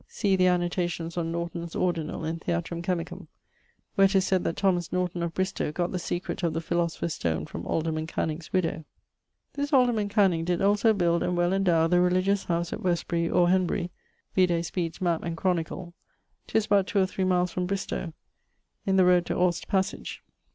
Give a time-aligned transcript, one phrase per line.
[0.07, 3.27] See the annotations on Norton's Ordinall in Theatrum Chemicum,
[3.93, 7.45] where 'tis sayd that Thomas Norton of Bristow got the secret of the philosopher's stone
[7.45, 8.83] from alderman Canning's widow.
[9.53, 13.49] This alderman Canning did also build and well endow the religious house at Westbury or
[13.49, 13.91] Henbury
[14.35, 15.93] (vide Speede's mappe and chronicle);
[16.47, 18.11] 'tis about two or three miles from Bristowe
[18.87, 20.23] in the rode to Aust passage.